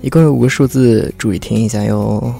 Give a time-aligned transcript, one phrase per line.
[0.00, 2.34] 一共有五个数字，注意听一下哟。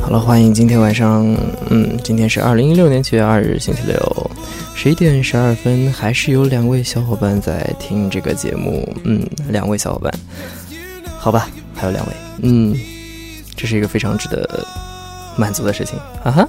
[0.00, 1.26] 好了，欢迎今天晚上，
[1.68, 4.30] 嗯，今天是二零一六年七月二日，星期六，
[4.84, 10.12] 十一点十二分，还是有两位小伙伴在听这个节目，嗯，两位小伙伴，
[11.18, 12.76] 好吧，还有两位，嗯，
[13.56, 14.46] 这是一个非常值得
[15.38, 16.46] 满足的事情，哈哈。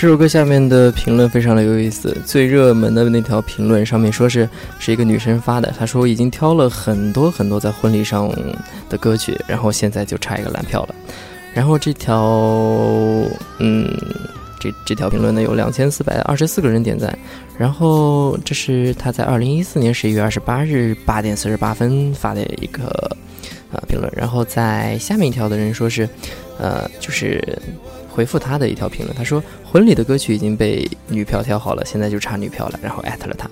[0.00, 4.48] 这首歌下面的评论非常的有意思，最热门的那条评论上面说是
[4.78, 8.30] 是一个女生发的，她说已经挑了很多很多在婚礼上
[8.88, 10.94] 的歌曲，然后现在就差一个蓝票了。
[11.52, 12.16] 然后这条，
[13.58, 13.92] 嗯，
[14.60, 17.18] 这这条评论呢有两千四百二十四个人点赞，
[17.58, 22.84] 然后这是她在二零一四年十一月二十八日八点四十八分发的一个
[23.72, 26.08] 啊评论，然后在下面一条的人说是，
[26.56, 27.42] 呃，就是。
[28.18, 33.48] 回复他的一条评论，他说婚礼的歌曲已经被女票挑好了，现在就差女票了，然后艾特了他。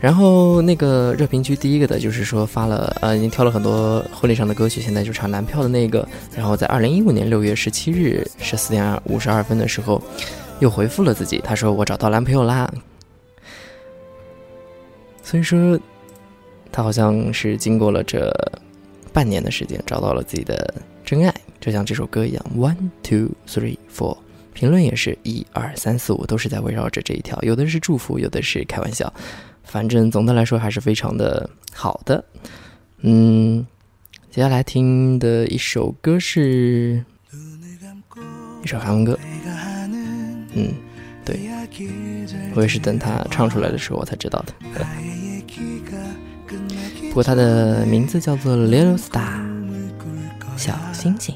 [0.00, 6.04] 然后那个热评区第一个的就是说发了，呃，已经挑了很多婚礼上的歌曲，现在就差男票的那个。
[6.34, 10.02] 然后在二零一五年六月十七日十四点五十二分的时候，
[10.58, 12.68] 又回复了自己，他说我找到男朋友啦。
[15.22, 15.78] 所以说，
[16.72, 18.28] 他好像是经过了这
[19.12, 21.34] 半年的时间，找到了自己的真爱。
[21.60, 24.16] 就像这首歌一样，one two three four，
[24.54, 29.12] 评论也是一二三四五，都是在围绕着这一条，有的是祝福，有的是开玩笑，
[29.64, 32.24] 反正总的来说还是非常的好的。
[33.02, 33.66] 嗯，
[34.30, 37.04] 接下来听的一首歌是
[38.62, 39.18] 一首韩文歌，
[40.54, 40.72] 嗯，
[41.24, 41.40] 对，
[42.54, 44.54] 我也是等他唱出来的时候我才知道的。
[47.10, 49.42] 不过他的名字叫做 Little Star，
[50.56, 51.34] 小星星。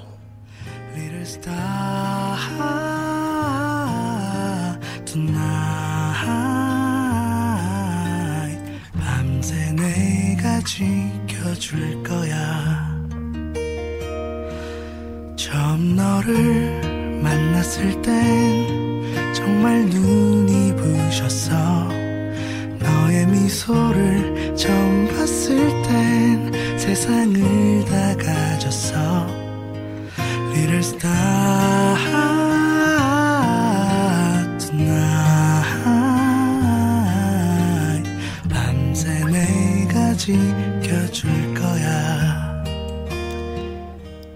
[23.04, 29.26] 너의 미소를 처음 봤을 땐 세상을 다 가졌어.
[30.54, 31.73] Little star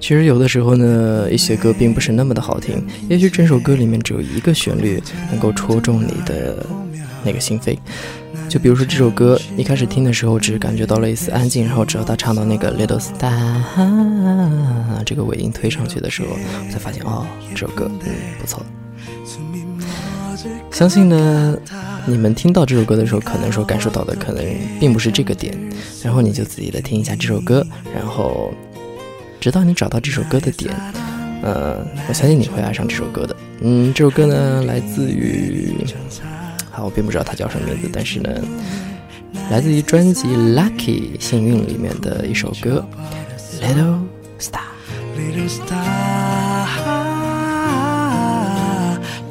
[0.08, 2.82] 其实有的时候呢，一些歌并不是那么的好听。
[3.10, 4.98] 也许整首歌里面只有一个旋律
[5.30, 6.64] 能够戳中你的
[7.22, 7.76] 那个心扉。
[8.48, 13.60] 就比如说这首歌，一开始听的时候只是感觉到了一丝安静，然后直到他唱到那个 Little Star
[15.04, 18.64] 这个尾音推上去的时候，我才发现哦，这首歌嗯不错。
[20.70, 21.54] 相信呢，
[22.06, 24.42] 你们听到这首歌的时候，可能说感受到的可能
[24.80, 25.54] 并不是这个点，
[26.02, 27.62] 然后你就仔细的听一下这首歌，
[27.94, 28.50] 然后。
[29.39, 30.73] 直到你找到这首歌的点，
[31.41, 33.35] 呃，我相信你会爱上这首歌的。
[33.61, 35.73] 嗯，这首歌呢，来自于，
[36.71, 38.29] 好，我并不知道它叫什么名字，但是呢，
[39.51, 42.85] 来自于专辑《Lucky》幸运里面的一首歌，《
[43.63, 43.99] Little
[44.39, 44.59] Star》。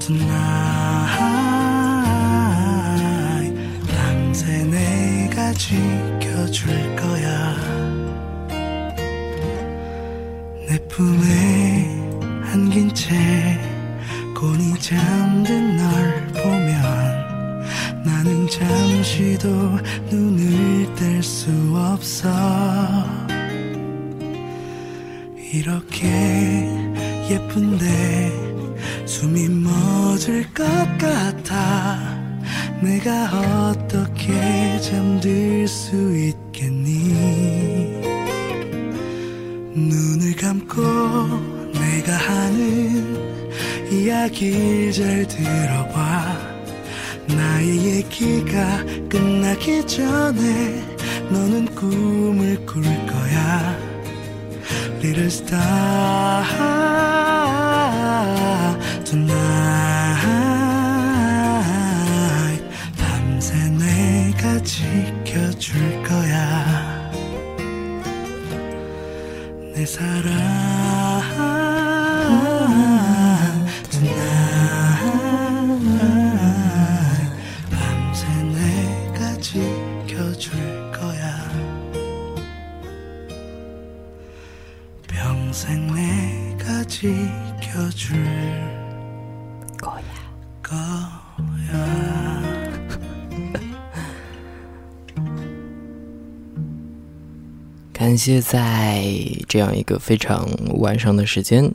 [0.02, 0.26] tonight
[3.86, 6.66] 밤새 내가 지켜줄
[6.96, 7.85] 거야
[10.97, 12.09] 품에
[12.51, 13.13] 안긴 채
[14.35, 19.47] 곤히 잠든 널 보면 나는 잠시도
[20.09, 22.27] 눈을 뗄 수 없어.
[25.53, 26.67] 이렇게
[27.29, 30.65] 예쁜데 숨이 멎을 것
[30.97, 32.17] 같아.
[32.81, 36.46] 내가 어떻게 잠들 수 있겠
[44.27, 46.37] 이야기를 잘 들어봐.
[47.27, 50.83] 나의 얘기가 끝나기 전에
[51.29, 53.77] 너는 꿈을 꿀 거야.
[55.01, 56.43] Little star
[59.05, 59.37] tonight
[62.97, 67.11] 밤새 내가 지켜줄 거야.
[69.73, 70.66] 내 사랑
[98.17, 99.05] 感谢在
[99.47, 100.49] 这样一个非常
[100.79, 101.71] 晚上的时间，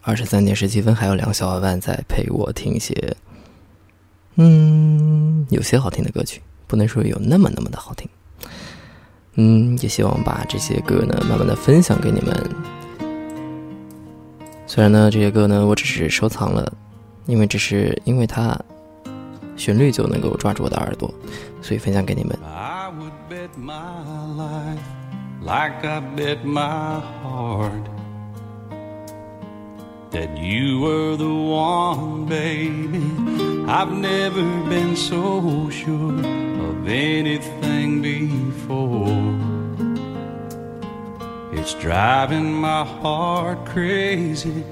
[0.00, 3.14] 二十三点十七分，还有两个小伙伴在陪我听一些，
[4.36, 8.08] 嗯，有些好听的歌曲，不能说有那么那么的好听。
[9.34, 12.50] 嗯，也希望把这些歌呢，慢慢的分享给你们。
[14.66, 16.72] 虽然呢，这些歌呢，我只是收藏了，
[17.26, 18.58] 因为只是因为它
[19.54, 21.12] 旋律就能够抓住我的耳朵，
[21.60, 22.34] 所以分享给你们。
[22.56, 23.76] I would bet my
[24.34, 24.78] life
[25.40, 27.88] like I bet my heart
[30.10, 33.04] that you were the one, baby.
[33.66, 36.18] I've never been so sure
[36.68, 39.08] of anything before.
[41.52, 44.64] It's driving my heart crazy.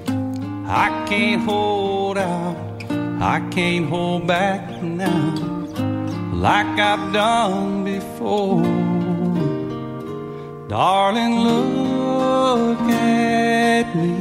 [0.66, 2.82] I can't hold out,
[3.20, 5.56] I can't hold back now
[6.36, 8.75] like I've done before.
[10.68, 14.14] Darling, look at me.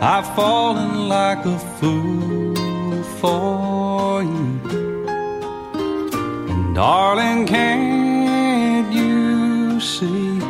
[0.00, 4.60] I've fallen like a fool for you.
[6.50, 10.40] And darling, can't you see?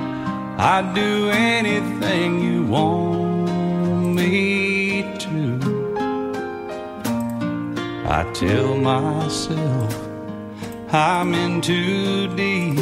[0.56, 5.60] I'd do anything you want me to.
[8.06, 9.94] I tell myself
[10.90, 12.79] I'm in too deep,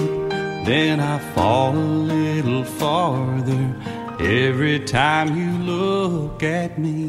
[0.68, 3.72] then I fall a little farther
[4.20, 7.08] every time you look at me.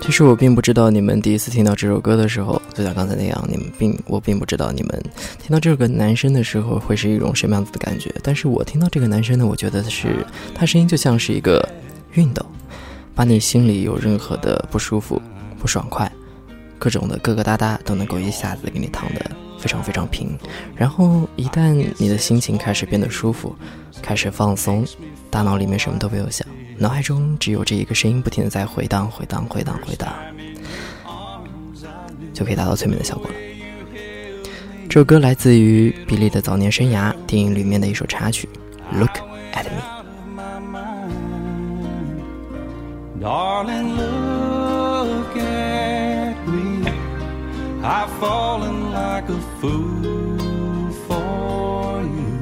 [0.00, 5.02] 其实我并不知道你们第一次听到这首歌的时候，就像刚才那样，你们并我并不知道你们
[5.38, 8.10] 听到这个男生的时候会是一种什么样子的感觉。
[8.22, 10.24] 但是我听到这个男生呢，我觉得是
[10.54, 11.66] 他声音就像是一个
[12.14, 12.44] 熨斗，
[13.14, 15.20] 把你心里有任何的不舒服、
[15.58, 16.10] 不爽快，
[16.78, 19.30] 各种的疙疙瘩瘩都能够一下子给你烫的
[19.64, 20.38] 非常非常平。
[20.76, 23.56] 然后一旦你的心情开始变得舒服，
[24.02, 24.84] 开始放松，
[25.30, 30.12] 大脑里面什么都没有想，脑海中只有这一个声音不停的在回荡、回荡、回荡、回荡，
[32.34, 33.34] 就可以达到催眠的效果了。
[34.86, 38.46] 这首歌来自于比利的早年生涯电影里面的一首插曲
[38.98, 39.16] 《Look
[39.54, 39.80] at Me》。
[43.22, 46.92] Darling, look at me.
[47.82, 48.73] I've fallen
[49.24, 52.38] like a fool for you.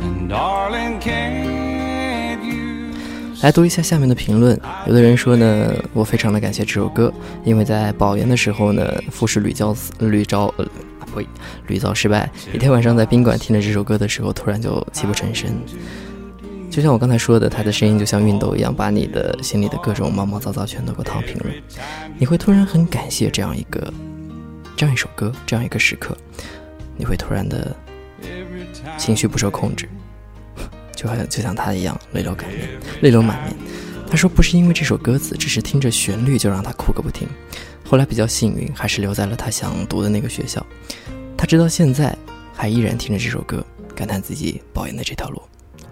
[0.00, 2.92] And darling, can't you
[3.40, 4.60] 来读一下下面的评论。
[4.86, 7.12] 有的人说呢，我非常的感谢这首歌，
[7.44, 10.66] 因为在保研的时候呢，复试屡教屡招呃，
[11.14, 11.26] 呸，
[11.66, 12.30] 屡遭失败。
[12.52, 15.50] 一天晚上在宾馆听着这首歌的时候，突然就泣不成声。
[16.70, 21.46] 就像我刚才说的，他的声音就像熨斗一样，把你的心里的各种毛毛躁躁全都给烫平了。
[22.18, 23.92] 你会突然很感谢这样一个，
[24.82, 26.18] 这样一首歌，这样一个时刻，
[26.96, 27.76] 你会突然的
[28.98, 29.88] 情绪不受控制，
[30.96, 32.68] 就好像就像他一样泪流满面，
[33.00, 33.54] 泪流满面。
[34.08, 37.28] 他说不是因为这首歌词，只是听着旋律就让他哭个不停。
[37.88, 40.66] 后来比较幸运，还是留在了他想读的那个学校。
[41.38, 42.12] 他直到现在
[42.52, 45.40] 还依然听着这首歌，感叹自己保研的这条路。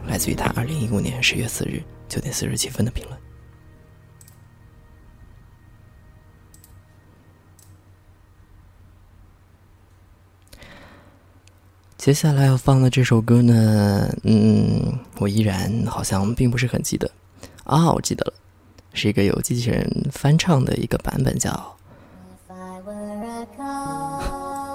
[0.08, 3.16] 来自于他二零一五年十月四日九点四十七分的评论。
[12.00, 17.10] 接下来要放的这首歌呢，嗯，我依然好像并不是很记得
[17.64, 18.32] 啊，我记得了，
[18.94, 21.76] 是一个有机器人翻唱的一个版本，叫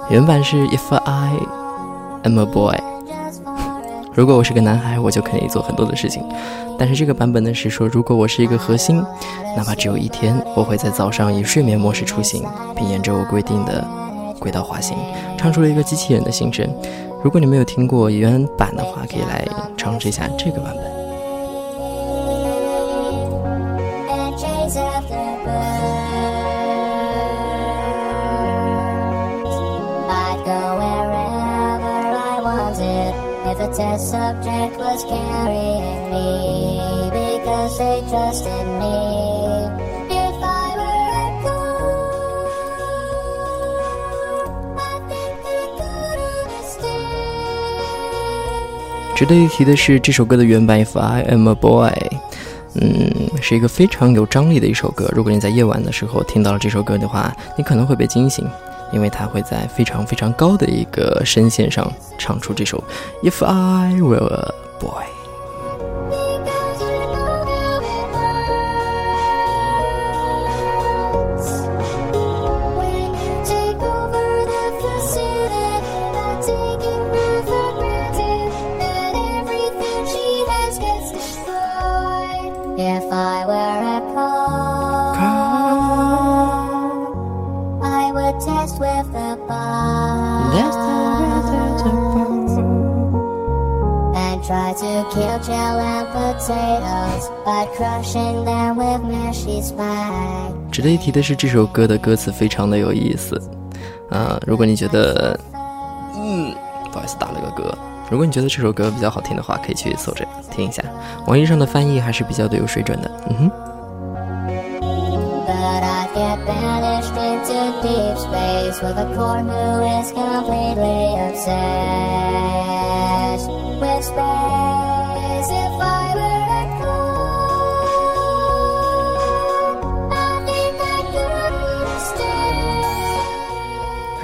[0.07, 1.39] 原版是 If I
[2.21, 2.77] Am a Boy。
[4.13, 6.23] 如果我是个男孩，我就可以做很多的事情，
[6.77, 9.03] 但是这个版本呢是说，如果我是一个核心，
[9.57, 13.83] 哪怕只有一天，我会在早上以睡眠模式出行，并沿着我规定的
[14.39, 14.95] 轨道滑行，
[15.39, 16.69] 唱出了一个机器人的心声。
[17.24, 21.00] 如果你没有听过原版的话，可以来尝试一下这个版本。
[33.72, 39.33] test subject was carrying me because they trusted me.
[49.15, 51.89] 值得一提的是，这首歌的原版《If I Am a Boy》，
[52.73, 55.09] 嗯，是一个非常有张力的一首歌。
[55.15, 58.45] 如果你在夜晚的时候听到了这首歌的话，你可能会被惊醒。
[58.91, 62.81] 因为它会在非常非常高的一个声线上唱出这首
[63.27, 65.03] 《If I Were a Boy》。
[94.73, 100.53] To kill gel and potatoes by crushing them with mushy spikes.
[100.71, 103.41] 值得一提的是，这首歌的歌词非常的有意思。
[104.09, 105.39] 啊、如果你觉得，
[106.15, 106.53] 嗯，
[106.91, 107.73] 不好意思打了个嗝。
[108.09, 110.83] 如果你觉得这首歌比较好听的话，可以去搜着听一下。
[111.25, 113.11] 网易上的翻译还是比较的有水准的。
[113.29, 113.51] 嗯哼。
[115.47, 116.09] But I'd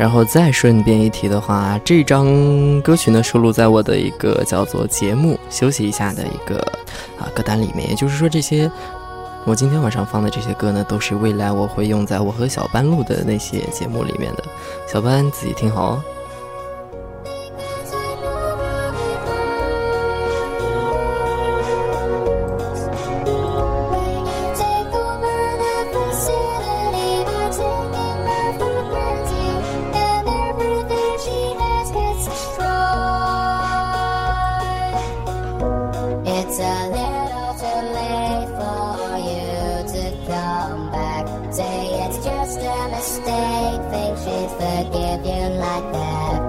[0.02, 6.58] 然后再顺便一提的话，这张歌曲呢收录在我的一个叫做“节目休息一下”的一个
[7.20, 7.88] 啊歌单里面。
[7.88, 8.70] 也就是说，这些
[9.46, 14.44] 我今天晚上放的这些歌呢，都是未来我会用在我和小班录的那些节目里面的。
[14.92, 16.04] 小班自己听好哦。
[36.52, 41.26] It's a little too late for you to come back.
[41.50, 41.64] Say
[42.04, 43.80] it's just a mistake.
[43.90, 46.42] Think she'd forgive you like that.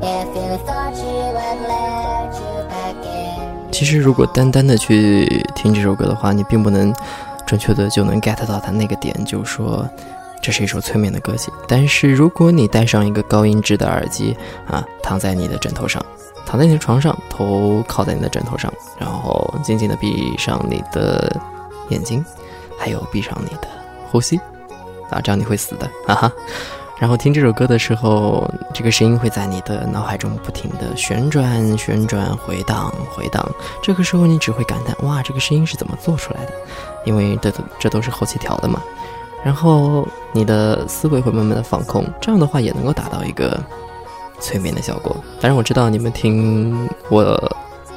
[0.00, 3.70] If you thought she would let you back in.
[3.70, 6.90] 其实，如果单单的去听这首歌的话，你并不能
[7.44, 9.86] 准确的就能 get 到它那个点，就是说
[10.40, 11.52] 这是一首催眠的歌曲。
[11.68, 14.34] 但是，如果你戴上一个高音质的耳机
[14.66, 16.02] 啊，躺在你的枕头上，
[16.50, 21.40] 躺在你的床上，头靠在你的枕头上，然后紧紧的闭上你的
[21.90, 22.24] 眼睛，
[22.76, 23.68] 还有闭上你的
[24.10, 24.36] 呼吸
[25.10, 26.32] 啊，这样你会死的，哈哈。
[26.98, 33.48] 然后听这首歌的时候，这个声音会在你的脑海中不停的旋转、旋转、回荡、回荡。
[33.80, 36.52] 这个时候你只会感叹：哇，这个声音是怎么做出来的？
[37.04, 38.82] 因为这都这都是后期调的嘛。
[39.44, 43.58] 然后你的思维会慢慢的放空，这样的话也能够达到一个
[44.40, 45.16] 催眠的效果。
[45.40, 47.56] 当然我知道你们听我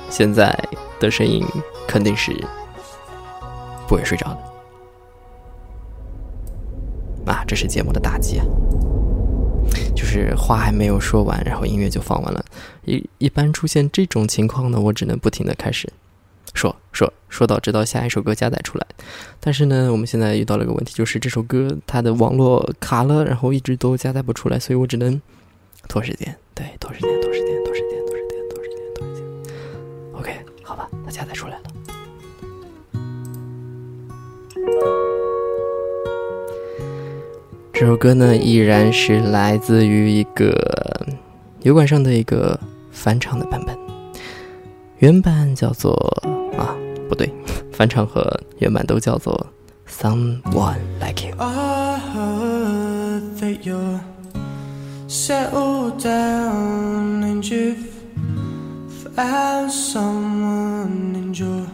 [0.09, 0.57] 现在
[0.99, 1.43] 的声音
[1.87, 2.31] 肯定是
[3.87, 4.37] 不会睡着的。
[7.31, 8.45] 啊，这是节目的大忌啊！
[9.95, 12.43] 就是话还没有说完，然后音乐就放完了。
[12.83, 15.89] 一一般出现这种情况呢，我只能不停的开始
[16.53, 18.85] 说说说到直到下一首歌加载出来。
[19.39, 25.21] 但是呢，我们现在遇到了一个问题，就是这首歌它的网络卡了，然后一直都加载不出来，所以我只能
[25.87, 29.23] 拖时间，对，拖时间，拖时间，拖时间，拖时间，拖时间，拖时间。
[30.13, 31.63] OK，好吧，它加载出来了。
[37.71, 40.55] 这首歌呢，依然是来自于一个
[41.61, 42.59] 油管上的一个
[42.91, 43.77] 翻唱的版本，
[44.99, 45.93] 原版叫做
[46.57, 46.77] 啊，
[47.09, 47.29] 不对，
[47.71, 49.47] 翻唱和原版都叫做
[49.87, 51.35] Someone Like You。
[55.27, 57.95] Settled down and you've
[59.05, 61.71] without someone and you're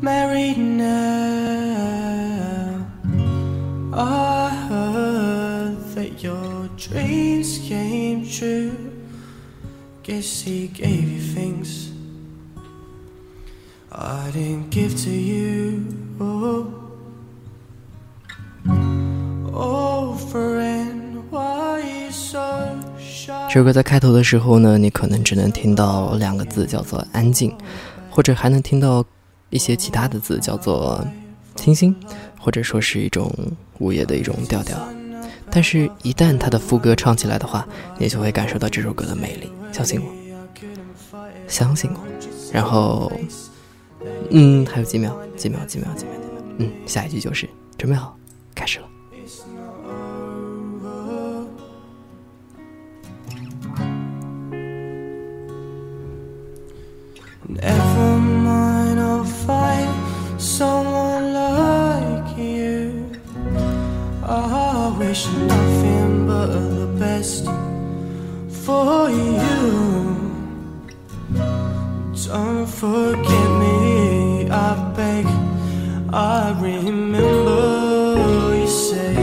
[0.00, 1.76] married now.
[3.92, 8.74] I heard that your dreams came true.
[10.02, 11.92] Guess he gave you things
[13.92, 15.63] I didn't give to you.
[23.54, 27.56] 这首歌在开头的时候呢，你可能只能听到两个字，叫做“安静”，
[28.10, 29.04] 或者还能听到
[29.48, 31.06] 一些其他的字，叫做
[31.54, 31.94] “清新”，
[32.36, 33.32] 或者说是一种
[33.78, 34.76] 午夜的一种调调。
[35.52, 37.64] 但是，一旦它的副歌唱起来的话，
[37.96, 39.48] 你就会感受到这首歌的魅力。
[39.70, 40.12] 相信我，
[41.46, 42.00] 相信我。
[42.52, 43.12] 然后，
[44.30, 46.34] 嗯，还有几秒，几秒，几秒，几秒，几秒。
[46.58, 48.18] 嗯，下一句就是准备好，
[48.52, 48.86] 开始了。
[65.14, 67.44] Wish nothing but the best
[68.64, 70.16] for you.
[72.26, 75.26] Don't forget me, I beg.
[76.12, 78.16] I remember
[78.58, 79.14] you say.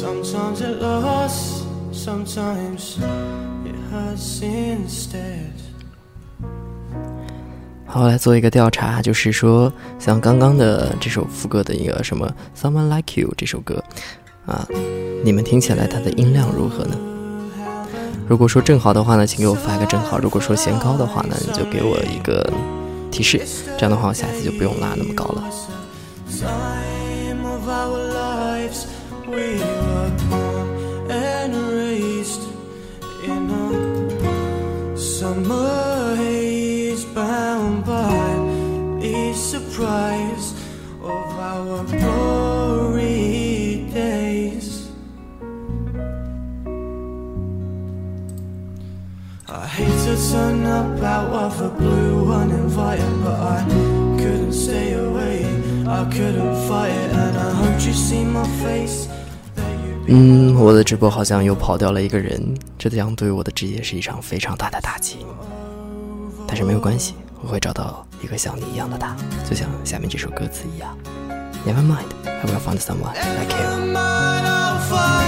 [0.00, 2.98] Sometimes it lasts, sometimes
[3.68, 4.83] it hurts instead.
[7.94, 12.28] 好，来做一个调查，就是说，像刚刚的这首副歌的一个什么
[12.60, 13.84] 《Someone Like You》这首歌，
[14.46, 14.66] 啊，
[15.22, 16.96] 你们听起来它的音量如何呢？
[18.26, 22.44] 如果说正好的话呢，请给我发一个正好；如果说嫌高的话呢，你就给我一个
[23.12, 23.40] 提示，
[23.78, 25.44] 这样的话我下次就不用拉那么高了。
[35.20, 35.73] Time
[60.06, 62.40] 嗯，我的直播好像又跑掉了一个人，
[62.78, 65.26] 这将对我的职业是一场非常大的打击。
[66.46, 69.16] 但是没有关系，我会找到一个像你一样的他，
[69.48, 70.96] 就像下面这首歌词一样。
[71.66, 75.23] Never mind, I will find someone like you.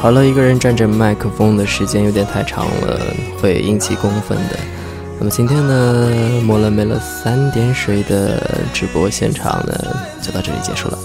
[0.00, 2.98] 好了，一个人站着麦克风的时间有点太长了，
[3.38, 4.58] 会引起公愤的。
[5.18, 6.10] 那么今天呢，
[6.42, 8.40] 抹了没了三点水的
[8.72, 10.98] 直播现场呢，就到这里结束了。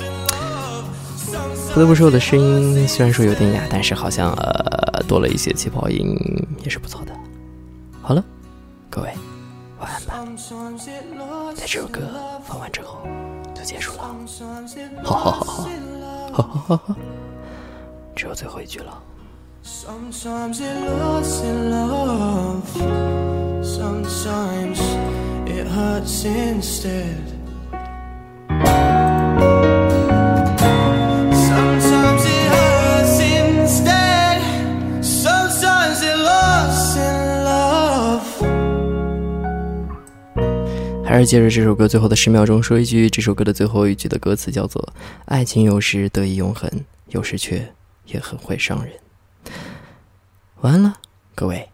[1.74, 6.18] 不得不说，我的声音虽然说有点哑，但是好像呃多了一些气泡音，
[6.64, 7.12] 也是不错的。
[8.02, 8.24] 好了，
[8.90, 9.10] 各位
[9.78, 10.26] 晚安吧。
[11.54, 12.00] 在这首歌
[12.48, 13.00] 放完之后
[13.54, 14.16] 就结束了，
[15.04, 15.68] 好好好好
[16.32, 16.96] 好好好好，
[18.16, 19.02] 只有最后一句了。
[19.64, 22.62] Sometimes it lost in love.
[23.62, 24.80] Sometimes
[25.46, 27.18] it hurts instead.
[31.34, 34.42] Sometimes it hurts instead.
[35.02, 38.22] Sometimes it lost in love.
[41.04, 44.94] 还是借着这首歌最后的十秒钟说一句，这首歌的最后一句的歌词叫做
[45.26, 46.70] “爱情有时得以永恒，
[47.10, 47.74] 有时却
[48.06, 49.00] 也很会伤人”。
[50.62, 50.98] 晚安了，
[51.36, 51.70] 各位。